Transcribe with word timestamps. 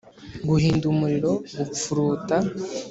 guhinda 0.49 0.85
umuriro, 0.93 1.33
gupfuruta, 1.57 2.35